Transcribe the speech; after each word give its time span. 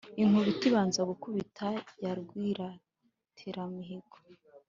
inkuba 0.21 0.61
ibanza 0.69 1.01
gukubita 1.09 1.67
ya 2.03 2.11
rwiratiramihigo, 2.19 4.17